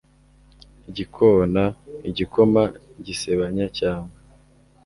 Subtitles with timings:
[0.89, 1.63] Igikona
[2.09, 2.61] igikoma
[3.05, 4.15] gisebanya cyangwa